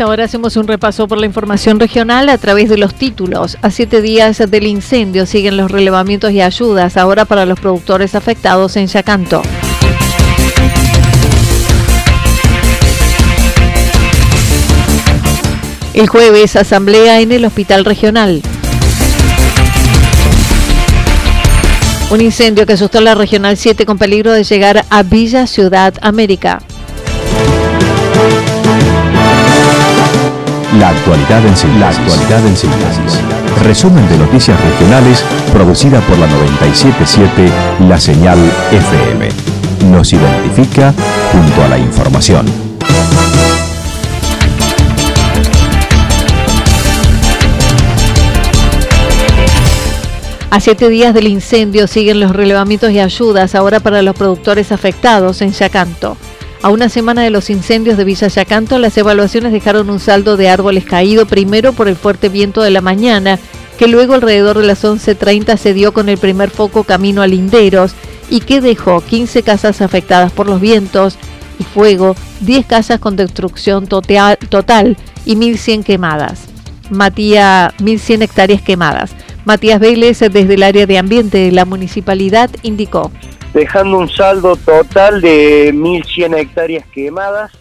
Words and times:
Esta 0.00 0.08
hora 0.08 0.24
hacemos 0.24 0.56
un 0.56 0.66
repaso 0.66 1.06
por 1.06 1.18
la 1.18 1.26
información 1.26 1.78
regional 1.78 2.30
a 2.30 2.38
través 2.38 2.70
de 2.70 2.78
los 2.78 2.94
títulos. 2.94 3.58
A 3.60 3.70
siete 3.70 4.00
días 4.00 4.38
del 4.38 4.66
incendio 4.66 5.26
siguen 5.26 5.58
los 5.58 5.70
relevamientos 5.70 6.32
y 6.32 6.40
ayudas 6.40 6.96
ahora 6.96 7.26
para 7.26 7.44
los 7.44 7.60
productores 7.60 8.14
afectados 8.14 8.78
en 8.78 8.86
Yacanto. 8.86 9.42
El 15.92 16.08
jueves, 16.08 16.56
asamblea 16.56 17.20
en 17.20 17.32
el 17.32 17.44
Hospital 17.44 17.84
Regional. 17.84 18.40
Un 22.10 22.22
incendio 22.22 22.64
que 22.64 22.72
asustó 22.72 23.00
a 23.00 23.02
la 23.02 23.14
Regional 23.14 23.58
7 23.58 23.84
con 23.84 23.98
peligro 23.98 24.32
de 24.32 24.44
llegar 24.44 24.82
a 24.88 25.02
Villa 25.02 25.46
Ciudad 25.46 25.92
América. 26.00 26.62
La 30.80 30.88
actualidad 30.88 31.46
en 31.46 31.54
síntesis. 31.54 31.78
La 31.78 31.88
actualidad 31.90 32.46
en 32.46 32.56
síntesis. 32.56 33.20
Resumen 33.62 34.08
de 34.08 34.16
noticias 34.16 34.58
regionales 34.58 35.22
producida 35.52 36.00
por 36.00 36.16
la 36.16 36.26
977 36.26 37.52
La 37.86 38.00
Señal 38.00 38.38
FM. 38.72 39.28
Nos 39.90 40.10
identifica 40.14 40.94
junto 41.32 41.62
a 41.64 41.68
la 41.68 41.78
información. 41.78 42.46
A 50.50 50.60
siete 50.60 50.88
días 50.88 51.12
del 51.12 51.26
incendio 51.26 51.86
siguen 51.88 52.20
los 52.20 52.34
relevamientos 52.34 52.90
y 52.90 53.00
ayudas 53.00 53.54
ahora 53.54 53.80
para 53.80 54.00
los 54.00 54.16
productores 54.16 54.72
afectados 54.72 55.42
en 55.42 55.52
Yacanto. 55.52 56.16
A 56.62 56.68
una 56.68 56.90
semana 56.90 57.22
de 57.22 57.30
los 57.30 57.48
incendios 57.48 57.96
de 57.96 58.04
Villa 58.04 58.28
Yacanto, 58.28 58.78
las 58.78 58.96
evaluaciones 58.98 59.50
dejaron 59.50 59.88
un 59.88 59.98
saldo 59.98 60.36
de 60.36 60.50
árboles 60.50 60.84
caídos 60.84 61.26
primero 61.26 61.72
por 61.72 61.88
el 61.88 61.96
fuerte 61.96 62.28
viento 62.28 62.60
de 62.60 62.70
la 62.70 62.82
mañana, 62.82 63.38
que 63.78 63.88
luego 63.88 64.12
alrededor 64.12 64.58
de 64.58 64.66
las 64.66 64.84
11.30 64.84 65.56
se 65.56 65.72
dio 65.72 65.92
con 65.92 66.10
el 66.10 66.18
primer 66.18 66.50
foco 66.50 66.84
camino 66.84 67.22
a 67.22 67.26
Linderos 67.26 67.92
y 68.28 68.40
que 68.40 68.60
dejó 68.60 69.00
15 69.00 69.42
casas 69.42 69.80
afectadas 69.80 70.32
por 70.32 70.46
los 70.46 70.60
vientos 70.60 71.16
y 71.58 71.64
fuego, 71.64 72.14
10 72.40 72.66
casas 72.66 73.00
con 73.00 73.16
destrucción 73.16 73.86
total, 73.86 74.36
total 74.50 74.98
y 75.24 75.36
1.100 75.36 75.82
quemadas. 75.82 76.42
Matías, 76.90 77.72
1.100 77.78 78.22
hectáreas 78.22 78.60
quemadas. 78.60 79.12
Matías 79.46 79.80
Vélez, 79.80 80.18
desde 80.18 80.54
el 80.54 80.62
área 80.62 80.84
de 80.84 80.98
ambiente 80.98 81.38
de 81.38 81.52
la 81.52 81.64
municipalidad, 81.64 82.50
indicó. 82.62 83.10
Dejando 83.52 83.98
un 83.98 84.08
saldo 84.08 84.56
total 84.56 85.20
de 85.20 85.72
1.100 85.74 86.38
hectáreas 86.38 86.86
quemadas. 86.86 87.52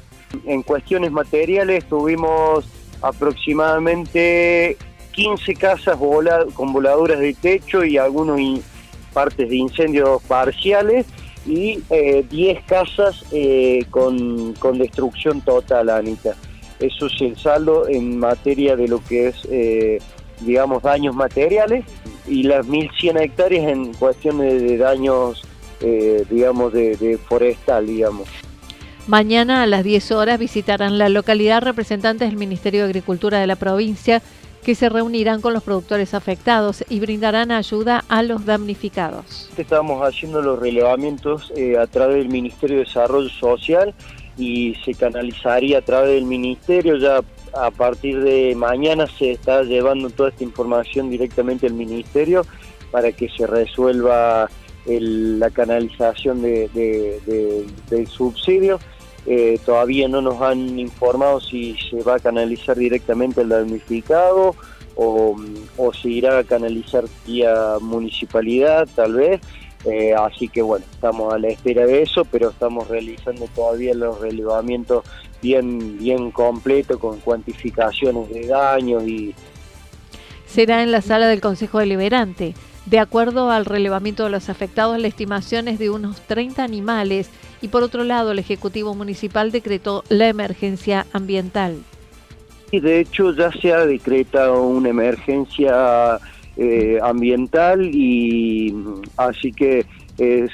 En 0.46 0.62
cuestiones 0.62 1.12
materiales 1.12 1.86
tuvimos 1.86 2.66
aproximadamente 3.02 4.78
15 5.14 5.56
casas 5.56 5.98
con 6.54 6.72
voladuras 6.72 7.20
de 7.20 7.34
techo 7.34 7.84
y 7.84 7.98
algunos 7.98 8.40
partes 9.14 9.50
de 9.50 9.56
incendios 9.56 10.22
parciales 10.24 11.08
y 11.48 11.78
10 11.78 11.84
eh, 11.90 12.62
casas 12.68 13.26
eh, 13.32 13.86
con, 13.90 14.54
con, 14.54 14.78
destrucción 14.78 15.42
total, 15.42 15.90
Anita. 15.90 16.36
Eso 16.80 17.08
es 17.08 17.22
el 17.22 17.36
saldo 17.36 17.88
en 17.88 18.20
materia 18.20 18.76
de 18.76 18.88
lo 18.88 19.04
que 19.04 19.30
es 19.30 19.48
eh, 19.50 19.98
digamos, 20.42 20.84
daños 20.84 21.16
materiales 21.16 21.86
y 22.28 22.44
las 22.44 22.66
1.100 22.66 23.22
hectáreas 23.22 23.68
en 23.72 23.94
cuestiones 23.94 24.62
de 24.62 24.78
daños, 24.78 25.44
eh, 25.82 26.26
digamos, 26.30 26.74
de, 26.74 27.20
forestal, 27.28 27.88
digamos. 27.88 28.28
Mañana 29.08 29.64
a 29.64 29.68
las 29.68 29.84
10 29.84 30.12
horas 30.12 30.40
visitarán 30.40 30.98
la 30.98 31.10
localidad 31.10 31.64
representantes 31.64 32.30
del 32.30 32.38
Ministerio 32.38 32.82
de 32.82 32.86
Agricultura 32.86 33.40
de 33.40 33.48
la 33.48 33.56
provincia 33.56 34.22
que 34.64 34.76
se 34.76 34.90
reunirán 34.90 35.42
con 35.42 35.54
los 35.54 35.64
productores 35.64 36.14
afectados 36.14 36.84
y 36.90 37.00
brindarán 37.00 37.52
ayuda 37.52 38.04
a 38.10 38.22
los 38.24 38.46
damnificados. 38.46 39.50
Estamos 39.58 40.06
haciendo 40.06 40.42
los 40.42 40.60
relevamientos 40.60 41.52
eh, 41.56 41.78
a 41.78 41.88
través 41.88 42.18
del 42.18 42.30
Ministerio 42.30 42.78
de 42.78 42.84
Desarrollo 42.84 43.30
Social 43.30 43.94
y 44.38 44.76
se 44.86 44.94
canalizaría 44.94 45.80
a 45.80 45.82
través 45.82 46.12
del 46.16 46.26
Ministerio 46.26 46.98
ya 46.98 47.22
a 47.54 47.72
partir 47.72 48.22
de 48.22 48.54
mañana 48.56 49.08
se 49.08 49.32
está 49.32 49.64
llevando 49.64 50.10
toda 50.10 50.30
esta 50.30 50.44
información 50.44 51.10
directamente 51.10 51.68
al 51.68 51.74
Ministerio 51.74 52.46
para 52.92 53.12
que 53.12 53.30
se 53.30 53.48
resuelva 53.48 54.50
la 55.00 55.50
canalización 55.50 56.42
del 56.42 58.08
subsidio. 58.08 58.80
Eh, 59.26 59.60
todavía 59.66 60.08
no 60.08 60.22
nos 60.22 60.42
han 60.42 60.80
informado 60.80 61.40
si 61.40 61.76
se 61.90 62.02
va 62.02 62.16
a 62.16 62.20
canalizar 62.20 62.78
directamente 62.78 63.42
al 63.42 63.50
damnificado 63.50 64.56
o, 64.96 65.36
o 65.78 65.94
se 65.94 66.10
irá 66.10 66.40
a 66.40 66.44
canalizar 66.44 67.04
vía 67.28 67.78
municipalidad 67.82 68.88
tal 68.96 69.14
vez. 69.14 69.42
Eh, 69.86 70.14
así 70.14 70.50
que 70.50 70.62
bueno, 70.62 70.86
estamos 70.92 71.34
a 71.34 71.38
la 71.38 71.50
espera 71.50 71.86
de 71.86 72.02
eso, 72.02 72.26
pero 72.26 72.50
estamos 72.50 72.88
realizando 72.88 73.46
todavía 73.56 73.94
los 73.94 74.20
relevamientos 74.20 75.06
bien, 75.42 75.98
bien 75.98 76.32
completos 76.32 76.98
con 76.98 77.20
cuantificaciones 77.20 78.30
de 78.30 78.48
daños 78.48 79.04
y... 79.04 79.34
Será 80.46 80.82
en 80.84 80.92
la 80.92 81.02
sala 81.02 81.28
del 81.28 81.40
Consejo 81.42 81.80
Deliberante. 81.80 82.56
De 82.90 82.98
acuerdo 82.98 83.52
al 83.52 83.66
relevamiento 83.66 84.24
de 84.24 84.32
los 84.32 84.50
afectados, 84.50 85.00
la 85.00 85.08
estimación 85.08 85.68
es 85.68 85.78
de 85.78 85.92
unos 85.92 86.22
30 86.22 86.64
animales 86.64 87.30
y 87.62 87.68
por 87.68 87.84
otro 87.84 88.04
lado 88.04 88.32
el 88.32 88.40
Ejecutivo 88.40 88.96
Municipal 88.96 89.52
decretó 89.52 90.04
la 90.10 90.28
emergencia 90.28 91.06
ambiental. 91.14 91.78
Y 92.72 92.80
de 92.80 93.02
hecho 93.02 93.32
ya 93.34 93.52
se 93.52 93.74
ha 93.74 93.86
decretado 93.86 94.64
una 94.64 94.90
emergencia 94.90 96.20
eh, 96.58 96.98
ambiental 97.04 97.94
y 97.94 98.76
así 99.18 99.52
que 99.52 99.86
eh, 100.18 100.48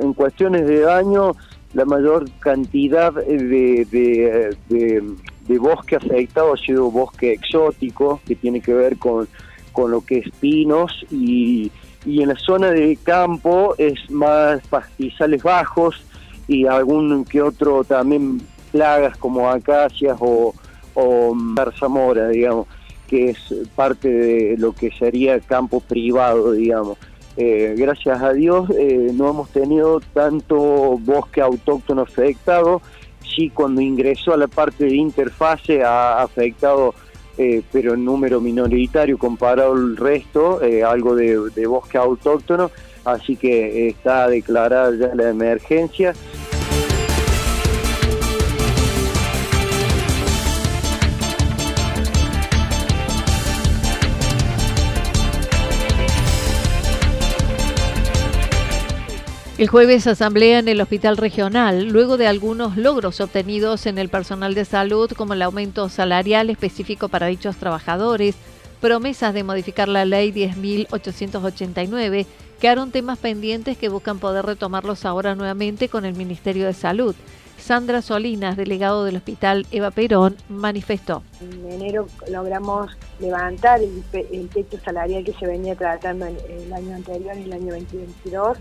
en 0.00 0.14
cuestiones 0.14 0.66
de 0.66 0.80
daño 0.80 1.32
la 1.74 1.84
mayor 1.84 2.24
cantidad 2.40 3.12
de, 3.12 3.86
de, 4.70 5.58
bosque 5.58 5.96
afectado 5.96 6.54
ha 6.54 6.56
sido 6.56 6.90
bosque 6.90 7.32
exótico 7.32 8.20
que 8.26 8.34
tiene 8.34 8.60
que 8.60 8.72
ver 8.72 8.96
con, 8.96 9.28
con 9.72 9.90
lo 9.90 10.00
que 10.02 10.18
es 10.18 10.30
pinos 10.40 11.04
y, 11.10 11.70
y 12.04 12.22
en 12.22 12.28
la 12.28 12.36
zona 12.36 12.70
de 12.70 12.96
campo 13.02 13.74
es 13.78 14.10
más 14.10 14.60
pastizales 14.68 15.42
bajos 15.42 16.02
y 16.48 16.66
algún 16.66 17.24
que 17.24 17.42
otro 17.42 17.84
también 17.84 18.40
plagas 18.72 19.16
como 19.16 19.48
acacias 19.48 20.16
o, 20.20 20.54
o 20.94 21.36
zarzamora, 21.56 22.28
digamos, 22.28 22.66
que 23.08 23.30
es 23.30 23.54
parte 23.74 24.08
de 24.08 24.56
lo 24.58 24.72
que 24.72 24.90
sería 24.92 25.40
campo 25.40 25.80
privado, 25.80 26.52
digamos. 26.52 26.98
Eh, 27.36 27.74
gracias 27.76 28.20
a 28.22 28.32
Dios 28.32 28.68
eh, 28.76 29.12
no 29.14 29.30
hemos 29.30 29.50
tenido 29.50 30.00
tanto 30.12 30.98
bosque 30.98 31.40
autóctono 31.40 32.02
afectado, 32.02 32.82
sí 33.24 33.50
cuando 33.50 33.80
ingresó 33.80 34.34
a 34.34 34.36
la 34.36 34.48
parte 34.48 34.84
de 34.84 34.96
interfase 34.96 35.82
ha 35.82 36.20
afectado, 36.22 36.94
eh, 37.40 37.62
pero 37.72 37.94
en 37.94 38.04
número 38.04 38.40
minoritario 38.40 39.16
comparado 39.16 39.72
al 39.72 39.96
resto, 39.96 40.60
algo 40.86 41.14
de, 41.14 41.50
de 41.54 41.66
bosque 41.66 41.96
autóctono, 41.96 42.70
así 43.04 43.36
que 43.36 43.88
está 43.88 44.28
declarada 44.28 44.94
ya 44.94 45.14
la 45.14 45.30
emergencia. 45.30 46.14
El 59.60 59.68
jueves 59.68 60.06
asamblea 60.06 60.58
en 60.58 60.68
el 60.68 60.80
Hospital 60.80 61.18
Regional, 61.18 61.88
luego 61.88 62.16
de 62.16 62.26
algunos 62.26 62.78
logros 62.78 63.20
obtenidos 63.20 63.84
en 63.84 63.98
el 63.98 64.08
personal 64.08 64.54
de 64.54 64.64
salud, 64.64 65.12
como 65.14 65.34
el 65.34 65.42
aumento 65.42 65.90
salarial 65.90 66.48
específico 66.48 67.10
para 67.10 67.26
dichos 67.26 67.56
trabajadores, 67.56 68.36
promesas 68.80 69.34
de 69.34 69.44
modificar 69.44 69.86
la 69.88 70.06
ley 70.06 70.32
10.889, 70.32 72.24
quedaron 72.58 72.90
temas 72.90 73.18
pendientes 73.18 73.76
que 73.76 73.90
buscan 73.90 74.18
poder 74.18 74.46
retomarlos 74.46 75.04
ahora 75.04 75.34
nuevamente 75.34 75.90
con 75.90 76.06
el 76.06 76.14
Ministerio 76.14 76.64
de 76.64 76.72
Salud. 76.72 77.14
Sandra 77.58 78.00
Solinas, 78.00 78.56
delegado 78.56 79.04
del 79.04 79.16
Hospital 79.16 79.66
Eva 79.70 79.90
Perón, 79.90 80.38
manifestó. 80.48 81.22
En 81.42 81.70
enero 81.70 82.06
logramos 82.30 82.96
levantar 83.18 83.82
el, 83.82 84.48
techo 84.48 84.78
salarial 84.82 85.22
que 85.22 85.34
se 85.34 85.46
venía 85.46 85.74
tratando 85.74 86.24
en 86.24 86.38
el 86.48 86.72
año 86.72 86.96
anterior, 86.96 87.36
el 87.36 87.52
año 87.52 87.74
2022 87.74 88.56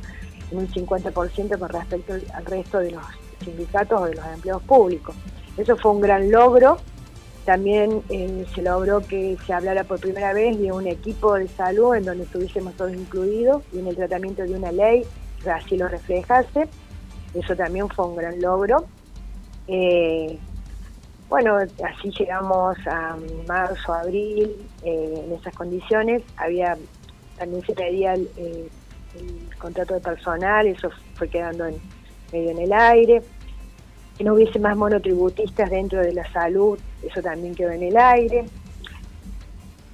en 0.51 0.57
un 0.57 0.67
50% 0.67 1.59
con 1.59 1.69
respecto 1.69 2.13
al 2.33 2.45
resto 2.45 2.79
de 2.79 2.91
los 2.91 3.03
sindicatos 3.43 4.01
o 4.01 4.05
de 4.05 4.15
los 4.15 4.25
empleados 4.25 4.63
públicos. 4.63 5.15
Eso 5.57 5.77
fue 5.77 5.91
un 5.91 6.01
gran 6.01 6.31
logro. 6.31 6.77
También 7.45 8.03
eh, 8.09 8.45
se 8.53 8.61
logró 8.61 9.01
que 9.01 9.37
se 9.45 9.53
hablara 9.53 9.83
por 9.83 9.99
primera 9.99 10.33
vez 10.33 10.59
de 10.59 10.71
un 10.71 10.87
equipo 10.87 11.35
de 11.35 11.47
salud 11.47 11.95
en 11.95 12.05
donde 12.05 12.23
estuviésemos 12.23 12.75
todos 12.75 12.93
incluidos 12.93 13.63
y 13.73 13.79
en 13.79 13.87
el 13.87 13.95
tratamiento 13.95 14.43
de 14.43 14.53
una 14.53 14.71
ley 14.71 15.03
que 15.43 15.49
así 15.49 15.77
lo 15.77 15.87
reflejase. 15.87 16.67
Eso 17.33 17.55
también 17.55 17.89
fue 17.89 18.07
un 18.07 18.15
gran 18.15 18.39
logro. 18.41 18.85
Eh, 19.67 20.37
bueno, 21.29 21.57
así 21.57 22.11
llegamos 22.17 22.77
a 22.87 23.15
marzo, 23.47 23.93
abril, 23.93 24.55
eh, 24.83 25.23
en 25.25 25.33
esas 25.33 25.55
condiciones. 25.55 26.23
Había 26.37 26.75
también 27.37 27.65
se 27.65 27.73
pedía 27.73 28.13
el, 28.13 28.69
el 29.15 29.57
contrato 29.57 29.93
de 29.93 29.99
personal, 29.99 30.67
eso 30.67 30.89
fue 31.15 31.27
quedando 31.27 31.65
en, 31.65 31.75
medio 32.31 32.51
en 32.51 32.59
el 32.59 32.73
aire. 32.73 33.21
Que 34.17 34.23
no 34.23 34.33
hubiese 34.33 34.59
más 34.59 34.75
monotributistas 34.75 35.69
dentro 35.69 36.01
de 36.01 36.13
la 36.13 36.29
salud, 36.31 36.77
eso 37.01 37.21
también 37.21 37.55
quedó 37.55 37.71
en 37.71 37.83
el 37.83 37.97
aire. 37.97 38.45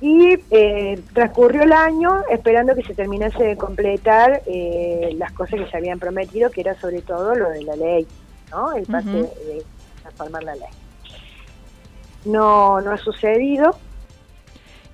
Y 0.01 0.37
eh, 0.51 0.99
transcurrió 1.13 1.63
el 1.63 1.71
año 1.71 2.23
esperando 2.29 2.75
que 2.75 2.83
se 2.83 2.93
terminase 2.93 3.43
de 3.43 3.55
completar 3.55 4.41
eh, 4.45 5.13
las 5.17 5.31
cosas 5.31 5.59
que 5.61 5.69
se 5.69 5.77
habían 5.77 5.99
prometido, 5.99 6.49
que 6.49 6.61
era 6.61 6.79
sobre 6.79 7.01
todo 7.01 7.33
lo 7.33 7.49
de 7.49 7.63
la 7.63 7.75
ley, 7.75 8.07
¿no? 8.51 8.73
El 8.73 8.85
pase 8.85 9.09
de 9.09 9.63
transformar 10.01 10.43
la 10.43 10.55
ley. 10.55 10.69
No, 12.25 12.81
no 12.81 12.91
ha 12.91 12.97
sucedido, 12.97 13.77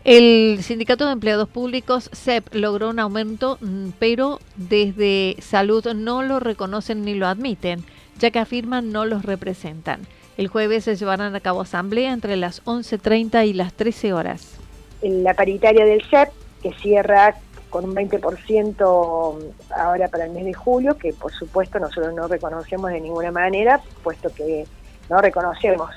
el 0.04 0.64
Sindicato 0.64 1.06
de 1.06 1.12
Empleados 1.12 1.48
Públicos, 1.48 2.10
SEP, 2.12 2.56
logró 2.56 2.90
un 2.90 3.00
aumento, 3.00 3.58
mm, 3.62 3.90
pero 4.00 4.40
desde 4.56 5.36
salud 5.40 5.86
no 5.94 6.24
lo 6.24 6.40
reconocen 6.40 7.04
ni 7.06 7.14
lo 7.14 7.28
admiten, 7.28 7.84
ya 8.18 8.32
que 8.32 8.40
afirman 8.40 8.92
no 8.92 9.06
los 9.06 9.24
representan. 9.24 10.02
El 10.38 10.48
jueves 10.48 10.86
se 10.86 10.96
llevarán 10.96 11.36
a 11.36 11.40
cabo 11.40 11.62
asamblea 11.62 12.14
entre 12.14 12.36
las 12.36 12.64
11.30 12.66 13.46
y 13.46 13.54
las 13.54 13.74
13 13.74 14.14
horas. 14.14 14.58
La 15.02 15.36
paritaria 15.36 15.86
del 15.86 16.02
SEP, 16.10 16.30
que 16.64 16.74
cierra 16.74 17.36
con 17.70 17.86
un 17.86 17.96
20% 17.96 19.54
ahora 19.76 20.08
para 20.08 20.26
el 20.26 20.32
mes 20.32 20.46
de 20.46 20.54
julio, 20.54 20.98
que 20.98 21.14
por 21.14 21.32
supuesto 21.32 21.80
nosotros 21.80 22.14
no 22.16 22.28
reconocemos 22.28 22.92
de 22.92 23.02
ninguna 23.02 23.32
manera, 23.32 23.82
puesto 24.04 24.30
que 24.34 24.66
no 25.10 25.22
reconocemos 25.22 25.90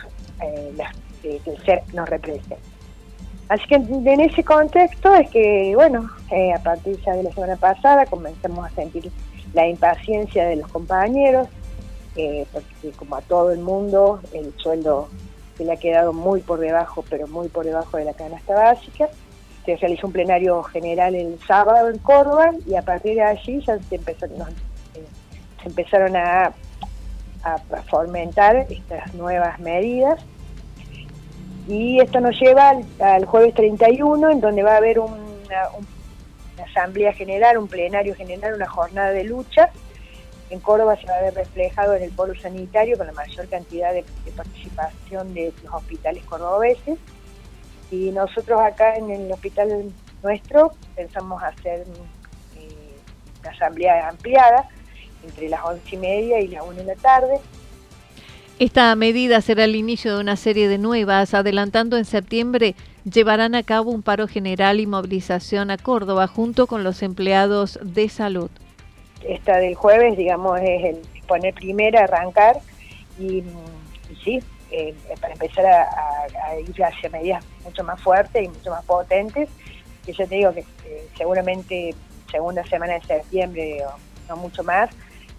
eh, 0.43 0.75
que 1.23 1.41
el 1.47 1.59
SEP 1.65 1.93
nos 1.95 2.09
representa. 2.09 2.74
Así 3.49 3.67
que 3.67 3.75
en 3.75 4.21
ese 4.21 4.43
contexto 4.43 5.15
es 5.15 5.29
que, 5.31 5.73
bueno, 5.75 6.11
eh, 6.31 6.53
a 6.53 6.63
partir 6.63 6.99
ya 7.05 7.13
de 7.13 7.25
la 7.25 7.33
semana 7.33 7.57
pasada 7.57 8.07
comenzamos 8.07 8.67
a 8.67 8.71
sentir 8.71 9.11
la 9.53 9.69
impaciencia 9.69 10.47
de 10.47 10.57
los 10.57 10.71
compañeros, 10.71 11.49
eh, 12.17 12.47
porque 12.53 12.91
como 12.97 13.17
a 13.17 13.23
todo 13.23 13.53
el 13.53 13.61
mundo 13.61 14.21
el 14.33 14.53
sueldo 14.57 15.09
se 15.59 15.65
le 15.65 15.73
ha 15.73 15.77
quedado 15.77 16.13
muy 16.13 16.41
por 16.41 16.59
debajo, 16.59 17.05
pero 17.09 17.27
muy 17.29 17.49
por 17.49 17.67
debajo 17.67 17.99
de 17.99 18.07
la 18.07 18.15
canasta 18.15 18.55
básica. 18.55 19.09
Se 19.67 19.77
realizó 19.77 20.07
un 20.07 20.13
plenario 20.13 20.63
general 20.65 21.15
el 21.15 21.39
sábado 21.47 21.91
en 21.91 21.99
Córdoba 21.99 22.51
y 22.67 22.75
a 22.77 22.83
partir 22.83 23.15
de 23.15 23.23
allí 23.23 23.63
ya 23.65 23.79
se 23.79 23.97
empezaron, 23.97 24.41
eh, 24.95 25.05
se 25.63 25.69
empezaron 25.69 26.17
a, 26.17 26.53
a 27.43 27.59
fomentar 27.89 28.67
estas 28.71 29.15
nuevas 29.15 29.59
medidas 29.61 30.19
y 31.67 32.01
esto 32.01 32.21
nos 32.21 32.39
lleva 32.39 32.75
al, 33.01 33.25
jueves 33.25 33.55
31, 33.55 34.31
en 34.31 34.41
donde 34.41 34.63
va 34.63 34.75
a 34.75 34.77
haber 34.77 34.99
una, 34.99 35.15
asamblea 36.63 37.13
general, 37.13 37.59
un 37.59 37.69
plenario 37.69 38.15
general, 38.15 38.55
una 38.55 38.69
jornada 38.69 39.11
de 39.11 39.25
lucha. 39.25 39.71
En 40.51 40.61
Córdoba 40.61 40.97
se 40.97 41.07
va 41.07 41.15
a 41.17 41.23
ver 41.23 41.35
reflejado 41.35 41.95
en 41.95 42.03
el 42.03 42.11
polo 42.11 42.35
sanitario 42.35 42.97
con 42.97 43.07
la 43.07 43.13
mayor 43.13 43.49
cantidad 43.49 43.93
de, 43.93 44.05
participación 44.37 45.35
de 45.35 45.53
los 45.63 45.75
hospitales 45.75 46.25
cordobeses. 46.25 46.99
Y 47.91 48.11
nosotros 48.11 48.61
acá 48.61 48.95
en 48.97 49.11
el 49.11 49.33
hospital 49.33 49.93
nuestro 50.23 50.73
pensamos 50.97 51.43
hacer 51.43 51.81
eh, 52.57 52.99
una 53.41 53.51
asamblea 53.51 54.09
ampliada 54.09 54.69
entre 55.23 55.49
las 55.49 55.65
once 55.65 55.97
y 55.97 55.99
media 55.99 56.41
y 56.41 56.49
las 56.49 56.63
una 56.65 56.77
de 56.77 56.85
la 56.85 56.97
tarde 56.97 57.41
esta 58.61 58.95
medida 58.95 59.41
será 59.41 59.65
el 59.65 59.75
inicio 59.75 60.15
de 60.15 60.21
una 60.21 60.37
serie 60.37 60.69
de 60.69 60.79
nuevas. 60.79 61.35
Adelantando 61.35 61.97
en 61.97 62.05
septiembre, 62.05 62.77
llevarán 63.05 63.57
a 63.57 63.65
cabo 63.65 63.91
un 63.91 64.03
paro 64.03 64.29
general 64.29 64.79
y 64.79 64.87
movilización 64.87 65.73
a 65.73 65.77
Córdoba 65.77 66.29
junto 66.29 66.69
con 66.69 66.85
los 66.85 67.03
empleados 67.03 67.81
de 67.83 68.09
salud. 68.09 68.51
Esta 69.27 69.57
del 69.57 69.75
jueves, 69.75 70.17
digamos, 70.17 70.61
es 70.61 70.85
el 70.85 70.99
poner 71.27 71.53
primera, 71.55 72.05
arrancar 72.05 72.59
y, 73.19 73.43
sí, 74.23 74.41
eh, 74.71 74.95
para 75.21 75.33
empezar 75.33 75.67
a, 75.67 76.59
ir 76.61 76.85
hacia 76.85 77.11
medidas 77.11 77.45
mucho 77.65 77.83
más 77.83 78.01
fuertes 78.01 78.45
y 78.45 78.49
mucho 78.49 78.71
más 78.71 78.85
potentes. 78.85 79.49
Que 80.07 80.13
yo 80.13 80.29
te 80.29 80.35
digo 80.37 80.53
que 80.53 80.61
eh, 80.61 81.09
seguramente 81.17 81.95
segunda 82.31 82.65
semana 82.65 82.95
de 82.95 83.03
septiembre 83.03 83.79
o 83.85 83.97
no 84.29 84.37
mucho 84.37 84.63
más, 84.63 84.91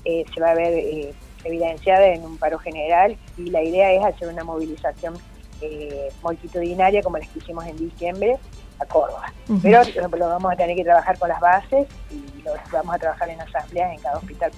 eh, 0.04 0.26
se 0.34 0.42
va 0.42 0.52
a 0.52 0.56
ver 0.56 1.14
evidenciada 1.46 2.06
en 2.08 2.24
un 2.24 2.38
paro 2.38 2.60
general 2.60 3.16
y 3.38 3.50
la 3.50 3.64
idea 3.64 3.94
es 3.94 4.04
hacer 4.04 4.28
una 4.28 4.44
movilización 4.44 5.16
eh, 5.62 6.10
multitudinaria 6.22 7.02
como 7.02 7.18
la 7.18 7.26
que 7.26 7.40
hicimos 7.40 7.66
en 7.66 7.78
diciembre 7.78 8.38
a 8.80 8.86
Córdoba. 8.86 9.32
Pero 9.62 9.82
lo, 10.18 10.28
vamos 10.28 10.52
a 10.52 10.56
tener 10.56 10.76
que 10.76 10.84
trabajar 10.84 11.18
con 11.18 11.30
las 11.30 11.40
bases 11.40 11.88
y 12.12 12.42
lo 12.42 12.52
vamos 12.74 12.96
a 12.96 13.00
trabajar 13.00 13.30
en 13.30 13.40
asambleas 13.40 13.94
en 13.94 14.00
cada 14.00 14.18
hospital. 14.18 14.52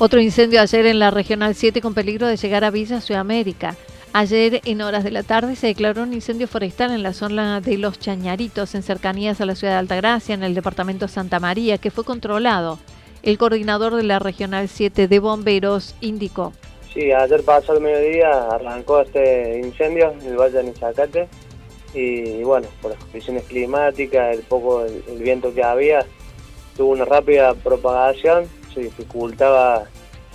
Otro 0.00 0.20
incendio 0.20 0.60
ayer 0.60 0.86
en 0.86 1.00
la 1.00 1.10
Regional 1.10 1.54
7 1.54 1.80
con 1.80 1.94
peligro 1.94 2.28
de 2.28 2.36
llegar 2.36 2.62
a 2.64 2.70
Villa 2.70 3.00
Sudamérica. 3.00 3.74
Ayer, 4.14 4.62
en 4.64 4.80
horas 4.80 5.04
de 5.04 5.10
la 5.10 5.22
tarde, 5.22 5.54
se 5.54 5.68
declaró 5.68 6.02
un 6.02 6.14
incendio 6.14 6.48
forestal 6.48 6.92
en 6.92 7.02
la 7.02 7.12
zona 7.12 7.60
de 7.60 7.76
Los 7.76 8.00
Chañaritos, 8.00 8.74
en 8.74 8.82
cercanías 8.82 9.40
a 9.40 9.46
la 9.46 9.54
ciudad 9.54 9.74
de 9.74 9.78
Altagracia, 9.80 10.34
en 10.34 10.42
el 10.42 10.54
departamento 10.54 11.08
Santa 11.08 11.40
María, 11.40 11.78
que 11.78 11.90
fue 11.90 12.04
controlado. 12.04 12.78
El 13.22 13.36
coordinador 13.36 13.94
de 13.94 14.02
la 14.04 14.18
Regional 14.18 14.68
7 14.68 15.08
de 15.08 15.18
Bomberos 15.18 15.94
indicó. 16.00 16.52
Sí, 16.92 17.12
ayer 17.12 17.44
pasado 17.44 17.78
el 17.78 17.84
mediodía 17.84 18.48
arrancó 18.48 19.02
este 19.02 19.60
incendio 19.62 20.12
en 20.12 20.26
el 20.26 20.36
Valle 20.36 20.58
de 20.58 20.64
Nizacate 20.64 21.28
y 21.94 22.42
bueno, 22.42 22.66
por 22.80 22.92
las 22.92 23.00
condiciones 23.04 23.44
climáticas, 23.44 24.36
el 24.36 24.42
poco 24.42 24.84
el 24.84 25.22
viento 25.22 25.52
que 25.52 25.62
había, 25.62 26.04
tuvo 26.76 26.92
una 26.92 27.04
rápida 27.04 27.54
propagación, 27.54 28.46
se 28.72 28.80
dificultaba 28.80 29.84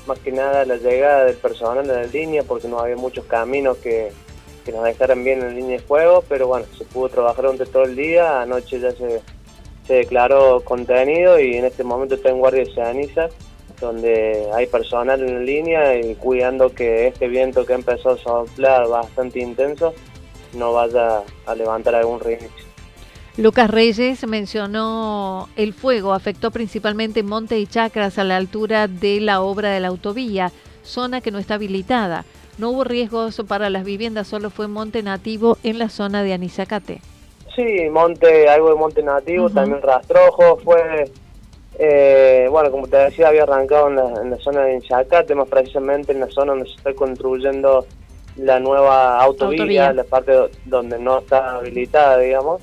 más 0.08 0.20
que 0.20 0.32
nada 0.32 0.66
la 0.66 0.78
llegada 0.78 1.26
del 1.26 1.36
personal 1.36 1.86
de 1.88 1.94
la 1.94 2.04
línea 2.04 2.44
porque 2.44 2.68
no 2.68 2.80
había 2.80 2.96
muchos 2.96 3.26
caminos 3.26 3.78
que, 3.78 4.12
nos 4.72 4.86
dejaran 4.86 5.26
bien 5.26 5.40
en 5.40 5.48
la 5.48 5.54
línea 5.54 5.78
de 5.78 5.84
fuego, 5.84 6.24
pero 6.30 6.48
bueno, 6.48 6.66
se 6.78 6.86
pudo 6.86 7.10
trabajar 7.10 7.44
durante 7.44 7.66
todo 7.66 7.84
el 7.84 7.98
día, 7.98 8.42
anoche 8.42 8.80
ya 8.80 8.92
se, 8.92 9.22
se 9.86 9.94
declaró 9.94 10.62
contenido 10.62 11.38
y 11.38 11.58
en 11.58 11.66
este 11.66 11.84
momento 11.84 12.16
está 12.16 12.30
en 12.30 12.40
guardia 12.40 12.64
de 12.64 12.74
ceniza 12.74 13.28
donde 13.84 14.50
hay 14.54 14.66
personal 14.68 15.22
en 15.22 15.46
línea 15.46 16.00
y 16.00 16.16
cuidando 16.16 16.74
que 16.74 17.08
este 17.08 17.28
viento 17.28 17.66
que 17.66 17.74
empezó 17.74 18.12
a 18.12 18.18
soplar 18.18 18.88
bastante 18.88 19.40
intenso 19.40 19.94
no 20.54 20.74
vaya 20.74 21.24
a 21.46 21.56
levantar 21.56 21.96
algún 21.96 22.20
riesgo. 22.20 22.48
Lucas 23.36 23.68
Reyes 23.68 24.28
mencionó 24.28 25.50
el 25.56 25.74
fuego 25.74 26.14
afectó 26.14 26.52
principalmente 26.52 27.24
Monte 27.24 27.58
y 27.58 27.66
Chacras 27.66 28.20
a 28.20 28.24
la 28.24 28.38
altura 28.38 28.88
de 28.88 29.20
la 29.22 29.42
obra 29.42 29.72
de 29.72 29.80
la 29.80 29.88
autovía, 29.88 30.52
zona 30.84 31.20
que 31.20 31.32
no 31.32 31.40
está 31.40 31.56
habilitada. 31.56 32.26
No 32.60 32.70
hubo 32.70 32.84
riesgos 32.84 33.42
para 33.48 33.72
las 33.72 33.86
viviendas, 33.86 34.28
solo 34.28 34.52
fue 34.52 34.68
monte 34.68 35.02
nativo 35.02 35.58
en 35.64 35.80
la 35.80 35.90
zona 35.90 36.22
de 36.22 36.34
Anizacate. 36.34 37.02
Sí, 37.56 37.90
monte, 37.90 38.48
algo 38.50 38.70
de 38.70 38.76
monte 38.76 39.02
nativo, 39.02 39.50
también 39.50 39.82
rastrojo, 39.82 40.58
fue, 40.58 41.10
eh, 41.80 42.48
bueno, 42.52 42.70
como 42.70 42.88
te 42.88 42.98
decía, 42.98 43.30
había 43.30 43.44
arrancado 43.44 43.88
en 43.90 44.30
la, 44.30 44.38
zona 44.38 44.62
de 44.62 44.74
Anizacate, 44.74 45.34
más 45.34 45.48
precisamente 45.48 46.12
en 46.12 46.20
la 46.20 46.28
zona 46.28 46.52
donde 46.52 46.70
se 46.70 46.76
está 46.76 46.94
construyendo 46.94 47.88
la 48.38 48.60
nueva 48.60 49.20
autovía, 49.20 49.92
la 49.92 50.04
parte 50.04 50.34
donde 50.66 51.00
no 51.00 51.18
está 51.18 51.56
habilitada, 51.56 52.20
digamos 52.20 52.62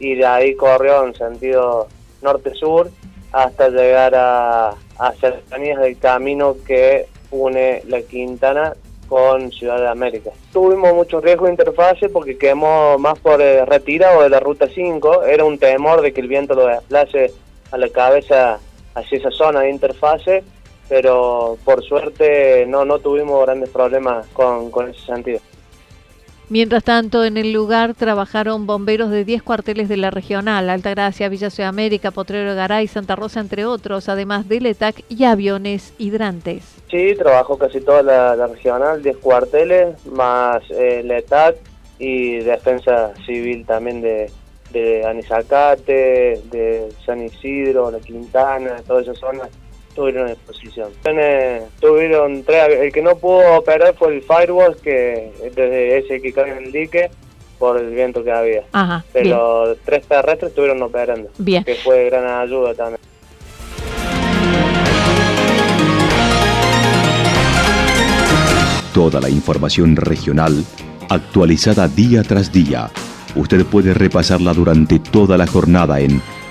y 0.00 0.14
de 0.16 0.26
ahí 0.26 0.56
corrió 0.56 1.04
en 1.04 1.14
sentido 1.14 1.86
norte-sur 2.22 2.90
hasta 3.30 3.68
llegar 3.68 4.14
a, 4.16 4.74
cercanías 5.20 5.80
del 5.80 5.98
camino 5.98 6.56
que 6.66 7.06
une 7.30 7.82
la 7.86 8.02
Quintana 8.02 8.74
con 9.08 9.50
Ciudad 9.52 9.78
de 9.78 9.88
América. 9.88 10.30
Tuvimos 10.52 10.94
muchos 10.94 11.22
riesgos 11.22 11.46
de 11.46 11.52
interfase 11.52 12.08
porque 12.08 12.36
quedamos 12.36 13.00
más 13.00 13.18
por 13.18 13.40
eh, 13.40 13.64
retirado 13.64 14.22
de 14.22 14.28
la 14.28 14.40
ruta 14.40 14.68
5, 14.72 15.24
era 15.24 15.44
un 15.44 15.58
temor 15.58 16.02
de 16.02 16.12
que 16.12 16.20
el 16.20 16.28
viento 16.28 16.54
lo 16.54 16.66
desplace 16.66 17.32
a 17.70 17.78
la 17.78 17.88
cabeza 17.88 18.58
hacia 18.94 19.18
esa 19.18 19.30
zona 19.30 19.60
de 19.60 19.70
interfase, 19.70 20.44
pero 20.88 21.56
por 21.64 21.82
suerte 21.82 22.66
no, 22.66 22.84
no 22.84 22.98
tuvimos 22.98 23.44
grandes 23.44 23.70
problemas 23.70 24.26
con 24.28 24.88
ese 24.88 25.00
sentido. 25.06 25.40
Mientras 26.50 26.82
tanto, 26.82 27.24
en 27.24 27.36
el 27.36 27.52
lugar 27.52 27.94
trabajaron 27.94 28.66
bomberos 28.66 29.08
de 29.12 29.24
10 29.24 29.44
cuarteles 29.44 29.88
de 29.88 29.96
la 29.96 30.10
regional, 30.10 30.68
Altagracia, 30.68 31.28
Villa 31.28 31.48
Ciudad 31.48 31.68
América, 31.68 32.10
Potrero 32.10 32.56
Garay, 32.56 32.88
Santa 32.88 33.14
Rosa, 33.14 33.38
entre 33.38 33.66
otros, 33.66 34.08
además 34.08 34.48
del 34.48 34.66
ETAC 34.66 35.04
y 35.08 35.22
aviones 35.22 35.94
hidrantes. 35.96 36.64
Sí, 36.90 37.14
trabajó 37.16 37.56
casi 37.56 37.80
toda 37.80 38.02
la, 38.02 38.48
regional, 38.48 39.00
10 39.00 39.18
cuarteles, 39.18 40.04
más 40.06 40.68
el 40.70 41.12
ETAC 41.12 41.54
y 42.00 42.38
defensa 42.38 43.12
civil 43.24 43.64
también 43.64 44.00
de, 44.00 44.28
de 44.72 45.06
Anizacate, 45.06 46.42
de 46.50 46.88
San 47.06 47.22
Isidro, 47.22 47.92
La 47.92 48.00
Quintana, 48.00 48.82
todas 48.84 49.04
esas 49.04 49.18
zonas 49.18 49.50
tuvieron 49.94 50.28
exposición. 50.28 50.90
tuvieron 51.80 52.42
tres, 52.44 52.80
el 52.80 52.92
que 52.92 53.02
no 53.02 53.16
pudo 53.16 53.56
operar 53.56 53.94
fue 53.94 54.14
el 54.14 54.22
firewall, 54.22 54.76
que 54.76 55.32
desde 55.54 55.98
ese 55.98 56.20
que 56.20 56.32
cae 56.32 56.50
en 56.52 56.64
el 56.64 56.72
dique, 56.72 57.10
por 57.58 57.78
el 57.78 57.90
viento 57.90 58.24
que 58.24 58.32
había. 58.32 58.64
Ajá, 58.72 59.04
Pero 59.12 59.76
tres 59.84 60.06
terrestres 60.06 60.50
estuvieron 60.50 60.82
operando, 60.82 61.28
bien. 61.38 61.62
que 61.62 61.74
fue 61.74 62.06
gran 62.06 62.26
ayuda 62.40 62.74
también. 62.74 63.00
Toda 68.94 69.20
la 69.20 69.28
información 69.28 69.94
regional 69.94 70.64
actualizada 71.08 71.86
día 71.88 72.22
tras 72.22 72.52
día. 72.52 72.90
Usted 73.36 73.64
puede 73.66 73.94
repasarla 73.94 74.52
durante 74.52 74.98
toda 74.98 75.36
la 75.38 75.46
jornada 75.46 76.00
en 76.00 76.20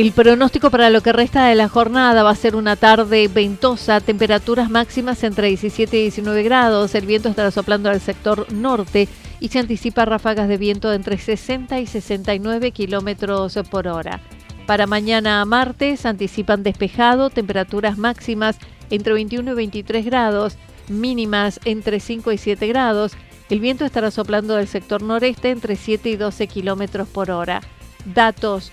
El 0.00 0.12
pronóstico 0.12 0.70
para 0.70 0.88
lo 0.88 1.02
que 1.02 1.12
resta 1.12 1.44
de 1.44 1.54
la 1.54 1.68
jornada 1.68 2.22
va 2.22 2.30
a 2.30 2.34
ser 2.34 2.56
una 2.56 2.74
tarde 2.74 3.28
ventosa, 3.28 4.00
temperaturas 4.00 4.70
máximas 4.70 5.22
entre 5.24 5.48
17 5.48 5.94
y 5.94 6.02
19 6.04 6.42
grados, 6.42 6.94
el 6.94 7.04
viento 7.04 7.28
estará 7.28 7.50
soplando 7.50 7.90
al 7.90 8.00
sector 8.00 8.50
norte 8.50 9.08
y 9.40 9.48
se 9.48 9.58
anticipa 9.58 10.06
ráfagas 10.06 10.48
de 10.48 10.56
viento 10.56 10.88
de 10.88 10.96
entre 10.96 11.18
60 11.18 11.80
y 11.80 11.86
69 11.86 12.70
kilómetros 12.70 13.58
por 13.70 13.88
hora. 13.88 14.22
Para 14.64 14.86
mañana 14.86 15.44
martes 15.44 16.06
anticipan 16.06 16.62
despejado, 16.62 17.28
temperaturas 17.28 17.98
máximas 17.98 18.56
entre 18.88 19.12
21 19.12 19.52
y 19.52 19.54
23 19.54 20.06
grados, 20.06 20.56
mínimas 20.88 21.60
entre 21.66 22.00
5 22.00 22.32
y 22.32 22.38
7 22.38 22.66
grados. 22.68 23.12
El 23.50 23.60
viento 23.60 23.84
estará 23.84 24.10
soplando 24.10 24.56
del 24.56 24.66
sector 24.66 25.02
noreste 25.02 25.50
entre 25.50 25.76
7 25.76 26.08
y 26.08 26.16
12 26.16 26.46
kilómetros 26.46 27.06
por 27.06 27.30
hora. 27.30 27.60
Datos 28.06 28.72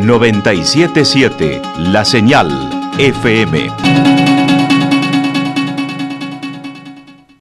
977 0.00 1.60
La 1.78 2.04
Señal 2.04 2.48
FM. 2.98 4.27